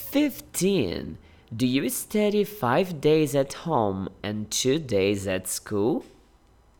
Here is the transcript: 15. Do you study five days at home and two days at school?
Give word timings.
15. 0.00 1.18
Do 1.54 1.66
you 1.66 1.88
study 1.88 2.42
five 2.42 3.00
days 3.00 3.36
at 3.36 3.52
home 3.52 4.08
and 4.22 4.50
two 4.50 4.78
days 4.78 5.28
at 5.28 5.46
school? 5.46 6.04